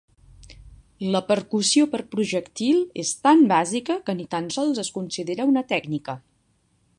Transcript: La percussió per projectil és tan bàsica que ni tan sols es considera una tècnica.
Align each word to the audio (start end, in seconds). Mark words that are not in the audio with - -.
La 1.15 1.19
percussió 1.27 1.85
per 1.91 1.99
projectil 2.15 2.79
és 3.03 3.11
tan 3.27 3.45
bàsica 3.53 3.99
que 4.09 4.17
ni 4.19 4.27
tan 4.33 4.49
sols 4.57 4.81
es 4.85 4.91
considera 4.97 5.47
una 5.53 5.65
tècnica. 5.75 6.19